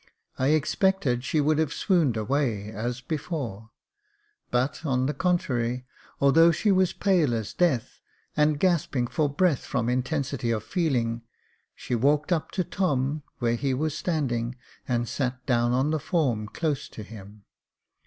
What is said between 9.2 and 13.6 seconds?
breath, from intensity of feeling, she walked up to Tom where